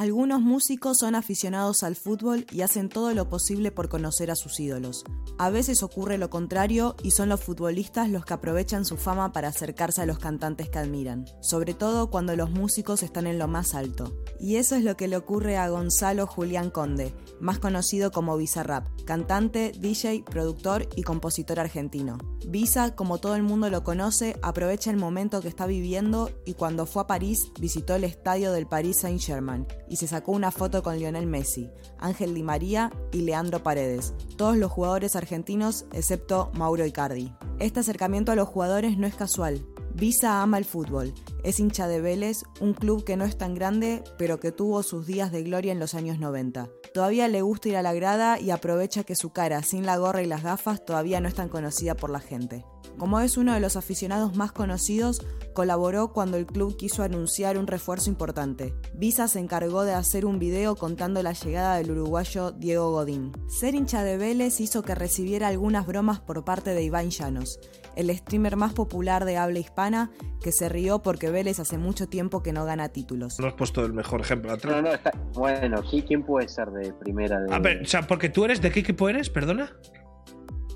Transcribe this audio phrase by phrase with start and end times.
[0.00, 4.58] Algunos músicos son aficionados al fútbol y hacen todo lo posible por conocer a sus
[4.58, 5.04] ídolos.
[5.36, 9.48] A veces ocurre lo contrario y son los futbolistas los que aprovechan su fama para
[9.48, 13.74] acercarse a los cantantes que admiran, sobre todo cuando los músicos están en lo más
[13.74, 14.16] alto.
[14.38, 18.86] Y eso es lo que le ocurre a Gonzalo Julián Conde, más conocido como Bizarrap,
[19.04, 22.16] cantante, DJ, productor y compositor argentino.
[22.48, 26.86] Visa, como todo el mundo lo conoce, aprovecha el momento que está viviendo y cuando
[26.86, 30.98] fue a París visitó el estadio del Paris Saint-Germain y se sacó una foto con
[30.98, 31.68] Lionel Messi,
[31.98, 37.34] Ángel Di María y Leandro Paredes, todos los jugadores argentinos excepto Mauro Icardi.
[37.58, 39.66] Este acercamiento a los jugadores no es casual.
[39.92, 41.12] Visa ama el fútbol,
[41.44, 45.06] es hincha de Vélez, un club que no es tan grande, pero que tuvo sus
[45.06, 46.68] días de gloria en los años 90.
[46.92, 50.22] Todavía le gusta ir a la grada y aprovecha que su cara, sin la gorra
[50.22, 52.64] y las gafas, todavía no es tan conocida por la gente.
[52.98, 55.22] Como es uno de los aficionados más conocidos,
[55.54, 58.74] colaboró cuando el club quiso anunciar un refuerzo importante.
[58.94, 63.32] Visa se encargó de hacer un video contando la llegada del uruguayo Diego Godín.
[63.48, 67.58] Ser hincha de Vélez hizo que recibiera algunas bromas por parte de Iván Llanos,
[67.96, 70.10] el streamer más popular de habla hispana,
[70.42, 73.38] que se rió porque Vélez hace mucho tiempo que no gana títulos.
[73.38, 74.82] No has puesto el mejor ejemplo atrás.
[74.82, 74.98] No, no,
[75.34, 77.40] bueno, ¿quién puede ser de primera?
[77.40, 77.54] De...
[77.54, 79.30] A ver, o sea, porque tú eres, ¿de qué equipo eres?
[79.30, 79.72] Perdona.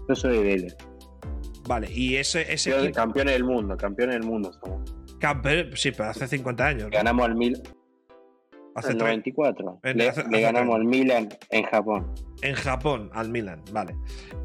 [0.08, 0.76] Yo soy de Vélez.
[1.66, 4.94] Vale, y ese, ese Yo, Campeones del mundo, campeones del mundo somos.
[5.74, 6.90] sí, pero hace 50 años.
[6.90, 7.60] Ganamos al Mil.
[8.74, 9.80] Hace el 94.
[9.82, 12.12] le, ganamos al Milan en Japón.
[12.42, 13.96] En Japón, al Milan, vale.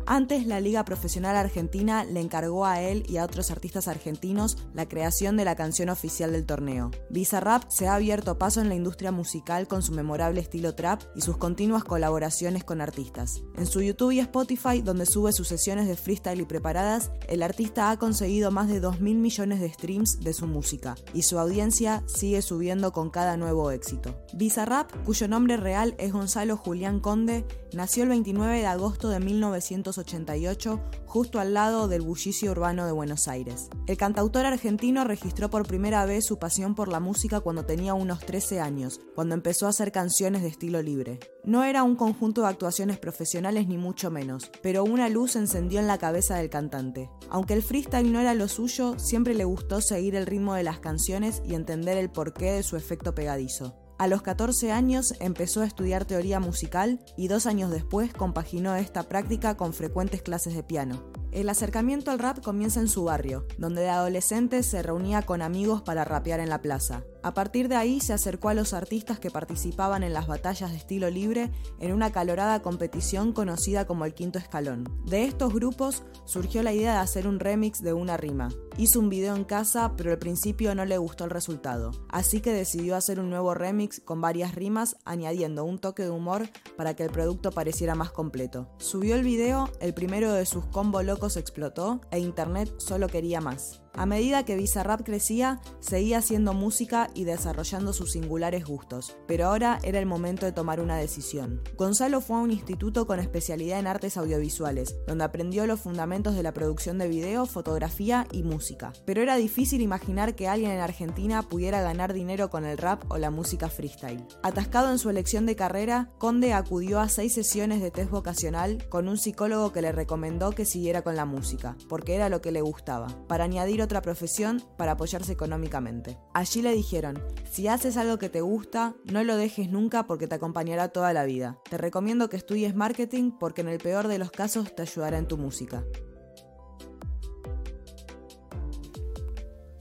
[0.06, 4.88] Antes, la Liga Profesional Argentina le encargó a él y a otros artistas argentinos la
[4.88, 6.92] creación de la canción oficial del torneo.
[7.10, 11.22] Bizarrap se ha abierto paso en la industria musical con su memorable estilo trap y
[11.22, 13.42] sus continuas colaboraciones con artistas.
[13.58, 17.92] En su YouTube y Spotify, donde sube sus sesiones de freestyle y preparadas, el artista
[17.92, 22.04] ha conseguido más de 2 mil millones de streams de su música y su audiencia
[22.08, 24.20] sigue subiendo con cada nuevo éxito.
[24.34, 27.45] Bizarrap, cuyo nombre real es Gonzalo Julián Conde,
[27.80, 33.30] nació el 29 de agosto de 1988, justo al lado del bullicio urbano de Buenos
[33.30, 33.70] Aires.
[33.87, 38.20] El cantautor argentino registró por primera vez su pasión por la música cuando tenía unos
[38.20, 41.21] 13 años, cuando empezó a hacer canciones de estilo libre.
[41.45, 45.87] No era un conjunto de actuaciones profesionales ni mucho menos, pero una luz encendió en
[45.87, 47.09] la cabeza del cantante.
[47.30, 50.80] Aunque el freestyle no era lo suyo, siempre le gustó seguir el ritmo de las
[50.80, 53.89] canciones y entender el porqué de su efecto pegadizo.
[53.99, 59.04] A los 14 años empezó a estudiar teoría musical y dos años después compaginó esta
[59.04, 61.04] práctica con frecuentes clases de piano.
[61.32, 65.84] El acercamiento al rap comienza en su barrio, donde de adolescente se reunía con amigos
[65.84, 67.04] para rapear en la plaza.
[67.22, 70.78] A partir de ahí se acercó a los artistas que participaban en las batallas de
[70.78, 74.86] estilo libre en una calorada competición conocida como el Quinto Escalón.
[75.06, 78.50] De estos grupos surgió la idea de hacer un remix de una rima.
[78.78, 82.54] Hizo un video en casa, pero al principio no le gustó el resultado, así que
[82.54, 87.04] decidió hacer un nuevo remix con varias rimas, añadiendo un toque de humor para que
[87.04, 88.70] el producto pareciera más completo.
[88.78, 93.81] Subió el video, el primero de sus combo locos explotó e internet solo quería más.
[93.94, 99.80] A medida que Bizarrap crecía, seguía haciendo música y desarrollando sus singulares gustos, pero ahora
[99.83, 101.61] era el momento de tomar una decisión.
[101.76, 106.44] Gonzalo fue a un instituto con especialidad en artes audiovisuales, donde aprendió los fundamentos de
[106.44, 108.94] la producción de video, fotografía y música.
[109.05, 113.17] Pero era difícil imaginar que alguien en Argentina pudiera ganar dinero con el rap o
[113.17, 114.26] la música freestyle.
[114.44, 119.08] Atascado en su elección de carrera, Conde acudió a seis sesiones de test vocacional con
[119.08, 122.61] un psicólogo que le recomendó que siguiera con la música, porque era lo que le
[122.61, 123.08] gustaba.
[123.28, 126.17] Para añadir otra profesión para apoyarse económicamente.
[126.34, 130.36] Allí le dijeron, si haces algo que te gusta, no lo dejes nunca porque te
[130.36, 131.60] acompañará toda la vida.
[131.69, 135.28] Te recomiendo que estudies marketing porque en el peor de los casos te ayudará en
[135.28, 135.84] tu música.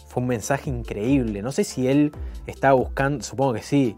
[0.08, 1.42] Fue un mensaje increíble.
[1.42, 2.12] No sé si él
[2.46, 3.96] estaba buscando, supongo que sí.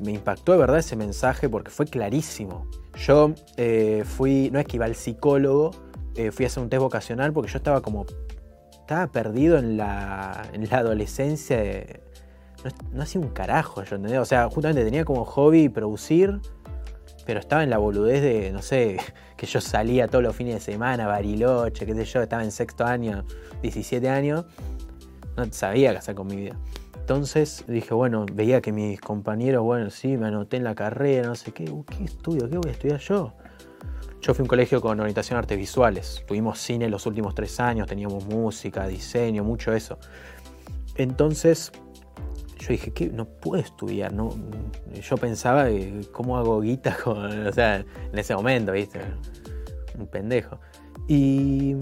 [0.00, 2.68] Me impactó de verdad ese mensaje porque fue clarísimo.
[2.96, 5.72] Yo eh, fui, no es que iba al psicólogo,
[6.16, 8.04] eh, fui a hacer un test vocacional porque yo estaba como
[8.90, 11.56] estaba perdido en la, en la adolescencia.
[12.92, 14.20] no, hacía un carajo, yo entendía.
[14.20, 16.40] O sea, justamente tenía como hobby producir,
[17.24, 18.96] pero estaba en la boludez de, no sé,
[19.36, 22.84] que yo salía todos los fines de semana, Bariloche, qué sé yo, estaba en sexto
[22.84, 23.24] año,
[23.62, 24.46] 17 años.
[25.36, 26.56] No sabía qué hacer con mi vida.
[26.96, 31.36] Entonces dije, bueno, veía que mis compañeros, bueno, sí, me anoté en la carrera, no
[31.36, 32.50] sé qué, ¿qué estudio?
[32.50, 33.34] ¿Qué voy a estudiar yo?
[34.20, 36.24] Yo fui a un colegio con orientación a artes visuales.
[36.26, 39.98] Tuvimos cine los últimos tres años, teníamos música, diseño, mucho eso.
[40.96, 41.72] Entonces,
[42.58, 44.34] yo dije, que no puedo estudiar, no.
[44.92, 45.66] Yo pensaba,
[46.12, 49.00] ¿cómo hago guita o sea, en ese momento, viste?
[49.98, 50.60] Un pendejo.
[51.08, 51.76] Y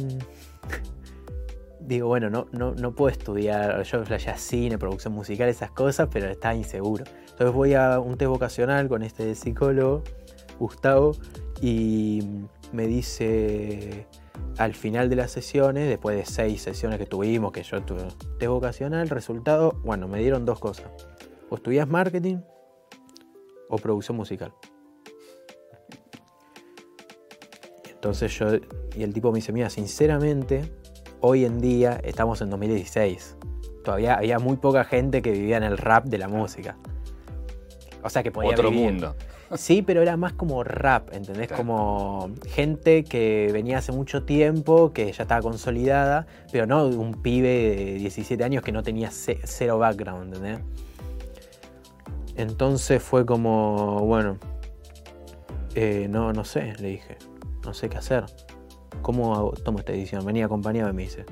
[1.81, 6.29] digo, bueno, no, no, no puedo estudiar, yo ya cine, producción musical, esas cosas, pero
[6.29, 7.05] estaba inseguro.
[7.23, 10.05] Entonces voy a un test vocacional con este psicólogo,
[10.59, 11.13] Gustavo,
[11.61, 12.23] y
[12.73, 14.07] me dice
[14.59, 18.03] al final de las sesiones, después de seis sesiones que tuvimos, que yo tuve
[18.39, 20.91] test vocacional, resultado, bueno, me dieron dos cosas.
[21.49, 22.39] O estudias marketing
[23.69, 24.53] o producción musical.
[27.91, 28.47] Entonces yo,
[28.97, 30.73] y el tipo me dice, mira, sinceramente,
[31.21, 33.37] hoy en día estamos en 2016.
[33.85, 36.77] Todavía había muy poca gente que vivía en el rap de la música.
[38.03, 39.17] O sea que podía Otro mundo.
[39.57, 41.51] Sí, pero era más como rap, ¿entendés?
[41.51, 47.49] Como gente que venía hace mucho tiempo, que ya estaba consolidada, pero no un pibe
[47.49, 50.61] de 17 años que no tenía cero background, ¿entendés?
[52.37, 54.39] Entonces fue como, bueno,
[55.75, 57.17] eh, no, no sé, le dije,
[57.65, 58.27] no sé qué hacer.
[59.01, 60.27] ¿Cómo tomo esta decisión?
[60.27, 61.25] Venía acompañado, me dice.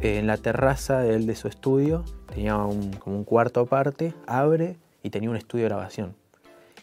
[0.00, 2.04] en la terraza de él de su estudio
[2.34, 6.25] tenía un, como un cuarto aparte, abre y tenía un estudio de grabación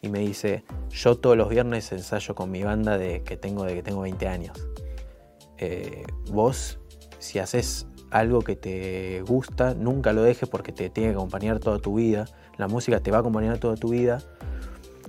[0.03, 3.73] y me dice, yo todos los viernes ensayo con mi banda de que tengo de
[3.73, 4.67] que tengo 20 años.
[5.57, 6.77] Eh, vos,
[7.19, 11.79] si haces algo que te gusta, nunca lo dejes porque te tiene que acompañar toda
[11.79, 12.25] tu vida.
[12.57, 14.21] La música te va a acompañar toda tu vida.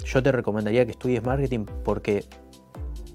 [0.04, 2.24] Yo te recomendaría que estudies marketing porque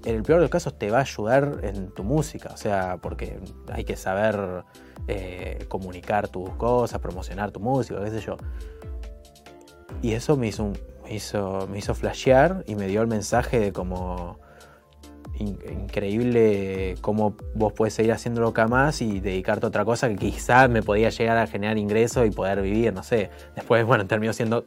[0.04, 2.50] en el peor de los casos te va a ayudar en tu música.
[2.52, 3.40] O sea, porque
[3.72, 4.64] hay que saber
[5.08, 8.36] eh, comunicar tus cosas, promocionar tu música, qué sé yo.
[10.02, 13.72] Y eso me hizo un, hizo, me hizo flashear y me dio el mensaje de
[13.72, 14.38] como
[15.40, 20.68] increíble cómo vos puedes seguir haciéndolo acá más y dedicarte a otra cosa que quizás
[20.68, 23.30] me podía llegar a generar ingresos y poder vivir, no sé.
[23.54, 24.66] Después, bueno, terminó siendo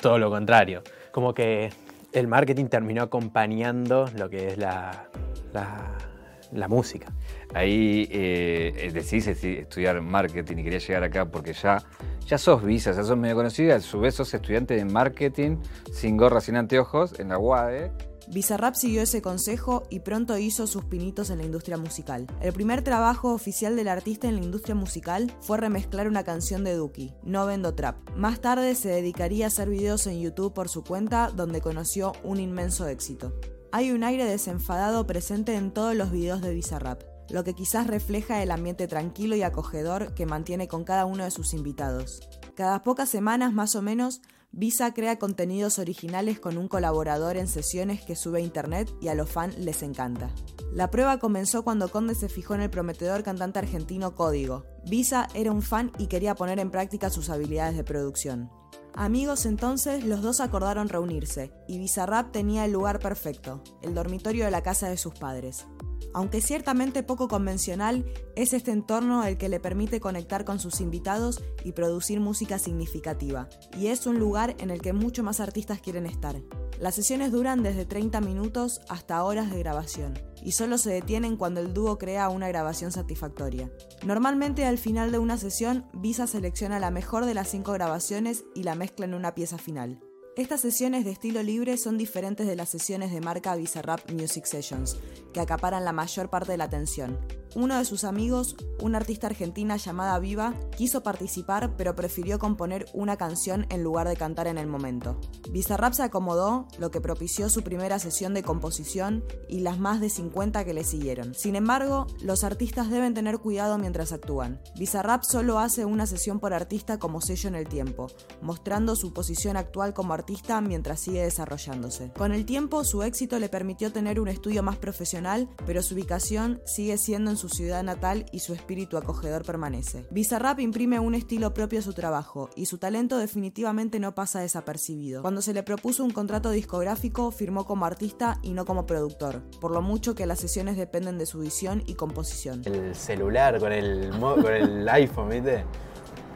[0.00, 0.82] todo lo contrario.
[1.12, 1.70] Como que
[2.12, 5.08] el marketing terminó acompañando lo que es la,
[5.52, 7.12] la, música.
[7.54, 11.82] Ahí eh, estudiar marketing y quería llegar acá porque ya
[12.28, 15.56] ya sos visa, ya sos medio conocida, su vez sos estudiante de marketing,
[15.92, 17.90] sin gorra, sin anteojos, en la UADE.
[18.30, 22.26] Bizarrap siguió ese consejo y pronto hizo sus pinitos en la industria musical.
[22.42, 26.74] El primer trabajo oficial del artista en la industria musical fue remezclar una canción de
[26.74, 27.96] Duki, No Vendo Trap.
[28.14, 32.38] Más tarde se dedicaría a hacer videos en YouTube por su cuenta, donde conoció un
[32.38, 33.32] inmenso éxito.
[33.72, 38.42] Hay un aire desenfadado presente en todos los videos de Bizarrap lo que quizás refleja
[38.42, 42.20] el ambiente tranquilo y acogedor que mantiene con cada uno de sus invitados.
[42.54, 44.20] Cada pocas semanas más o menos,
[44.50, 49.14] Visa crea contenidos originales con un colaborador en sesiones que sube a internet y a
[49.14, 50.30] los fans les encanta.
[50.72, 54.64] La prueba comenzó cuando Conde se fijó en el prometedor cantante argentino Código.
[54.86, 58.50] Visa era un fan y quería poner en práctica sus habilidades de producción.
[58.94, 64.50] Amigos entonces, los dos acordaron reunirse, y Bizarrap tenía el lugar perfecto, el dormitorio de
[64.50, 65.66] la casa de sus padres.
[66.14, 68.04] Aunque ciertamente poco convencional,
[68.34, 73.48] es este entorno el que le permite conectar con sus invitados y producir música significativa,
[73.76, 76.40] y es un lugar en el que muchos más artistas quieren estar.
[76.80, 81.60] Las sesiones duran desde 30 minutos hasta horas de grabación, y solo se detienen cuando
[81.60, 83.70] el dúo crea una grabación satisfactoria.
[84.04, 88.62] Normalmente al final de una sesión, Visa selecciona la mejor de las 5 grabaciones y
[88.62, 90.00] la mezcla en una pieza final.
[90.38, 94.96] Estas sesiones de estilo libre son diferentes de las sesiones de marca Bizarrap Music Sessions,
[95.34, 97.18] que acaparan la mayor parte de la atención.
[97.54, 103.16] Uno de sus amigos, una artista argentina llamada Viva, quiso participar pero prefirió componer una
[103.16, 105.20] canción en lugar de cantar en el momento.
[105.50, 110.10] Bizarrap se acomodó, lo que propició su primera sesión de composición y las más de
[110.10, 111.34] 50 que le siguieron.
[111.34, 114.60] Sin embargo, los artistas deben tener cuidado mientras actúan.
[114.78, 118.08] Bizarrap solo hace una sesión por artista como sello en el tiempo,
[118.42, 122.12] mostrando su posición actual como artista mientras sigue desarrollándose.
[122.16, 126.60] Con el tiempo, su éxito le permitió tener un estudio más profesional, pero su ubicación
[126.66, 130.06] sigue siendo en su ciudad natal y su espíritu acogedor permanece.
[130.10, 135.22] Bizarrap imprime un estilo propio a su trabajo y su talento definitivamente no pasa desapercibido.
[135.22, 139.70] Cuando se le propuso un contrato discográfico, firmó como artista y no como productor, por
[139.70, 142.62] lo mucho que las sesiones dependen de su visión y composición.
[142.66, 145.64] El celular con el, con el iPhone, ¿viste?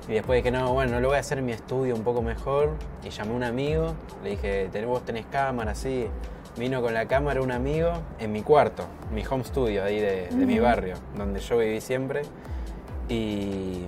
[0.09, 2.23] Y después dije, no, bueno, no lo voy a hacer en mi estudio un poco
[2.23, 2.77] mejor.
[3.05, 6.07] Y llamé a un amigo, le dije, vos tenés cámara, sí.
[6.57, 10.59] Vino con la cámara un amigo en mi cuarto, mi home studio ahí de, mi
[10.59, 12.23] barrio, donde yo viví siempre.
[13.09, 13.87] Y,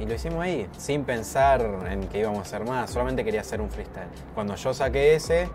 [0.00, 3.70] lo hicimos ahí, sin pensar en que íbamos a hacer más, solamente quería hacer un
[3.70, 4.08] freestyle.
[4.34, 5.48] Cuando yo saqué ese,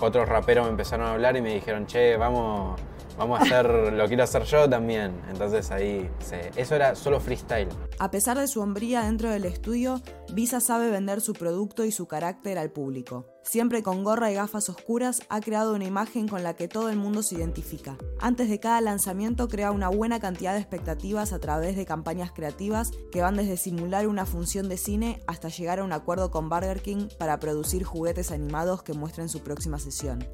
[0.00, 2.80] otros raperos me empezaron a hablar y me dijeron, che, vamos,
[3.18, 5.12] vamos a hacer, lo quiero hacer yo también.
[5.30, 6.08] Entonces ahí,
[6.56, 7.68] eso era solo freestyle.
[7.98, 10.00] A pesar de su hombría dentro del estudio,
[10.32, 13.31] Visa sabe vender su producto y su carácter al público.
[13.42, 16.96] Siempre con gorra y gafas oscuras, ha creado una imagen con la que todo el
[16.96, 17.96] mundo se identifica.
[18.20, 22.92] Antes de cada lanzamiento crea una buena cantidad de expectativas a través de campañas creativas
[23.10, 26.80] que van desde simular una función de cine hasta llegar a un acuerdo con Burger
[26.82, 30.26] King para producir juguetes animados que muestren su próxima sesión.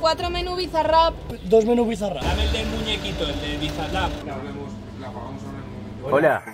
[0.00, 1.14] Cuatro menú Bizarrap.
[1.48, 2.22] Dos menú Bizarrap.
[2.22, 4.12] Dame el del muñequito, el de Bizarrap.
[6.10, 6.42] Hola.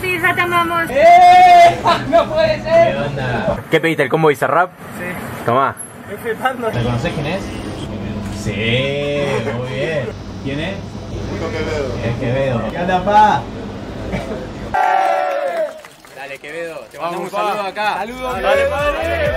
[0.00, 0.84] Sí, ya te amamos.
[0.90, 1.76] ¡Eh!
[2.08, 2.92] ¡No puede ser!
[2.94, 3.58] ¿Qué onda?
[3.68, 4.04] ¿Qué pediste?
[4.04, 4.70] ¿El combo Bizarrap?
[4.96, 5.44] Sí.
[5.44, 5.74] Tomá.
[6.08, 6.68] Estoy flipando.
[6.68, 7.42] ¿Te conoces quién es?
[8.44, 10.08] Sí, muy bien.
[10.44, 10.76] ¿Quién es?
[11.50, 11.94] Quevedo.
[12.04, 12.70] El Quevedo.
[12.70, 13.42] ¿Qué onda, pa?
[16.16, 16.78] Dale, Quevedo.
[16.92, 17.94] Te mandamos un saludo acá.
[17.94, 19.32] Saludos, Dale, padre.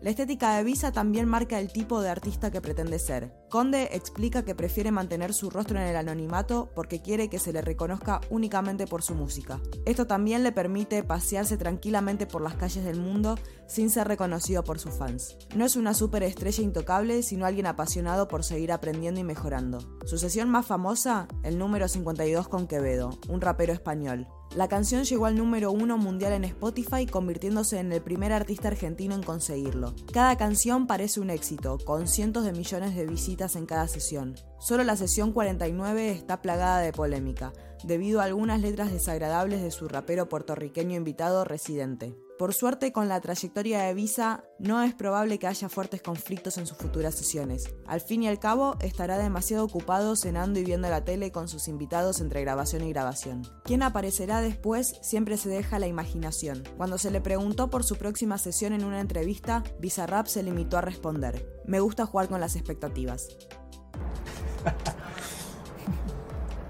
[0.00, 3.32] La estética de Visa también marca el tipo de artista que pretende ser.
[3.50, 7.62] Conde explica que prefiere mantener su rostro en el anonimato porque quiere que se le
[7.62, 9.60] reconozca únicamente por su música.
[9.86, 13.36] Esto también le permite pasearse tranquilamente por las calles del mundo
[13.66, 15.36] sin ser reconocido por sus fans.
[15.56, 19.98] No es una superestrella intocable, sino alguien apasionado por seguir aprendiendo y mejorando.
[20.06, 24.28] Su sesión más famosa, el número 52 con Quevedo, un rapero español.
[24.56, 29.14] La canción llegó al número uno mundial en Spotify, convirtiéndose en el primer artista argentino
[29.14, 29.94] en conseguirlo.
[30.12, 34.36] Cada canción parece un éxito, con cientos de millones de visitas en cada sesión.
[34.58, 37.52] Solo la sesión 49 está plagada de polémica,
[37.84, 42.16] debido a algunas letras desagradables de su rapero puertorriqueño invitado residente.
[42.38, 46.68] Por suerte, con la trayectoria de Visa, no es probable que haya fuertes conflictos en
[46.68, 47.74] sus futuras sesiones.
[47.84, 51.66] Al fin y al cabo, estará demasiado ocupado cenando y viendo la tele con sus
[51.66, 53.42] invitados entre grabación y grabación.
[53.64, 56.62] ¿Quién aparecerá después siempre se deja la imaginación.
[56.76, 60.82] Cuando se le preguntó por su próxima sesión en una entrevista, Bizarrap se limitó a
[60.82, 63.36] responder: Me gusta jugar con las expectativas.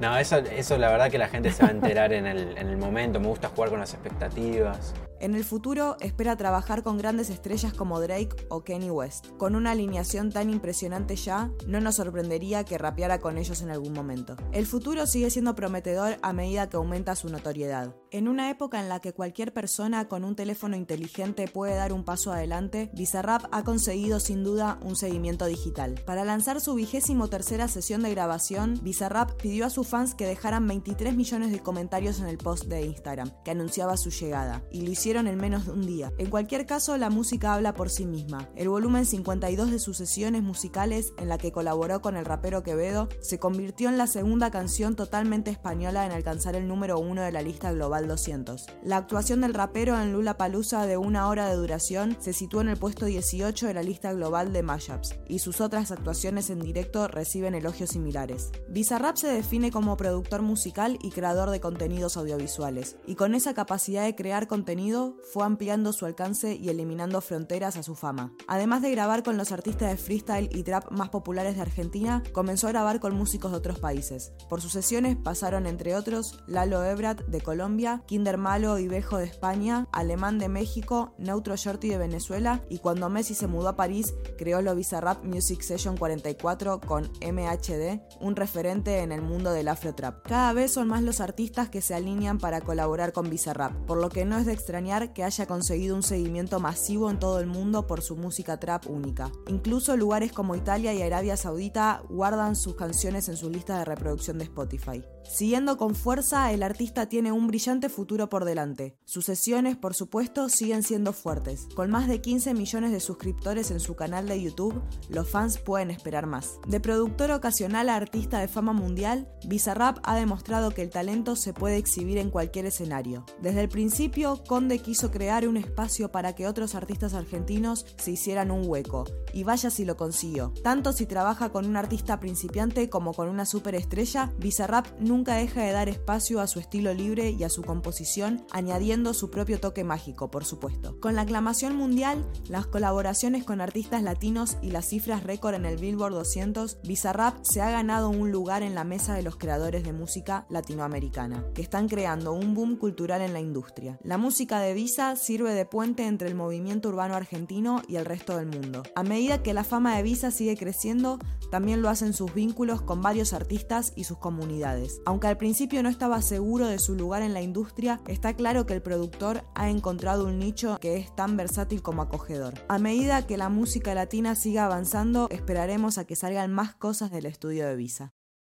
[0.01, 2.69] No, eso, eso la verdad que la gente se va a enterar en el, en
[2.69, 3.19] el momento.
[3.19, 4.95] Me gusta jugar con las expectativas.
[5.21, 9.27] En el futuro espera trabajar con grandes estrellas como Drake o Kanye West.
[9.37, 13.95] Con una alineación tan impresionante ya, no nos sorprendería que rapeara con ellos en algún
[13.95, 14.37] momento.
[14.53, 17.97] El futuro sigue siendo prometedor a medida que aumenta su notoriedad.
[18.11, 22.05] En una época en la que cualquier persona con un teléfono inteligente puede dar un
[22.05, 26.01] paso adelante, Bizarrap ha conseguido sin duda un seguimiento digital.
[26.07, 30.67] Para lanzar su vigésimo tercera sesión de grabación, Bizarrap pidió a sus fans que dejaran
[30.67, 34.91] 23 millones de comentarios en el post de Instagram, que anunciaba su llegada, y lo
[34.91, 36.11] hicieron en menos de un día.
[36.17, 38.49] En cualquier caso, la música habla por sí misma.
[38.57, 43.11] El volumen 52 de sus sesiones musicales, en la que colaboró con el rapero Quevedo,
[43.21, 47.43] se convirtió en la segunda canción totalmente española en alcanzar el número uno de la
[47.43, 48.67] lista global 200.
[48.85, 52.69] La actuación del rapero en Lula Palusa de una hora de duración se situó en
[52.69, 57.09] el puesto 18 de la lista global de mashups, y sus otras actuaciones en directo
[57.09, 58.51] reciben elogios similares.
[58.69, 64.05] Bizarrap se define como productor musical y creador de contenidos audiovisuales, y con esa capacidad
[64.05, 68.35] de crear contenido fue ampliando su alcance y eliminando fronteras a su fama.
[68.47, 72.67] Además de grabar con los artistas de freestyle y trap más populares de Argentina, comenzó
[72.67, 74.33] a grabar con músicos de otros países.
[74.49, 79.25] Por sus sesiones pasaron entre otros Lalo Ebrat de Colombia, Kinder Malo y Bejo de
[79.25, 84.15] España, Alemán de México, Neutro Shorty de Venezuela y cuando Messi se mudó a París
[84.37, 89.95] creó lo Bizarrap Music Session 44 con MHD, un referente en el mundo del afro
[89.95, 90.27] trap.
[90.27, 94.09] Cada vez son más los artistas que se alinean para colaborar con Bizarrap, por lo
[94.09, 97.87] que no es de extrañar que haya conseguido un seguimiento masivo en todo el mundo
[97.87, 99.31] por su música trap única.
[99.47, 104.39] Incluso lugares como Italia y Arabia Saudita guardan sus canciones en su lista de reproducción
[104.39, 105.03] de Spotify.
[105.29, 108.99] Siguiendo con fuerza, el artista tiene un brillante futuro por delante.
[109.05, 111.69] Sus sesiones, por supuesto, siguen siendo fuertes.
[111.77, 115.93] Con más de 15 millones de suscriptores en su canal de YouTube, los fans pueden
[115.93, 116.59] esperar más.
[116.67, 121.55] De productor ocasional a artista de fama mundial, Bizarrap ha demostrado que el talento se
[121.55, 123.25] puede exhibir en cualquier escenario.
[123.41, 128.51] Desde el principio, Conde quiso crear un espacio para que otros artistas argentinos se hicieran
[128.51, 130.53] un hueco, y vaya si lo consiguió.
[130.65, 135.73] Tanto si trabaja con un artista principiante como con una superestrella, Bizarrap nunca deja de
[135.73, 140.31] dar espacio a su estilo libre y a su composición, añadiendo su propio toque mágico,
[140.31, 140.99] por supuesto.
[141.01, 145.77] Con la aclamación mundial, las colaboraciones con artistas latinos y las cifras récord en el
[145.77, 149.93] Billboard 200, Bizarrap se ha ganado un lugar en la mesa de los creadores de
[149.93, 153.99] música latinoamericana, que están creando un boom cultural en la industria.
[154.03, 158.35] La música de Visa sirve de puente entre el movimiento urbano argentino y el resto
[158.39, 158.83] del mundo.
[158.97, 161.19] A medida que la fama de Visa sigue creciendo,
[161.51, 165.03] también lo hacen sus vínculos con varios artistas y sus comunidades.
[165.05, 168.75] Aunque al principio no estaba seguro de su lugar en la industria, está claro que
[168.75, 172.55] el productor ha encontrado un nicho que es tan versátil como acogedor.
[172.69, 177.27] A medida que la música latina siga avanzando, esperaremos a que salgan más cosas del
[177.27, 178.13] estudio de Visa.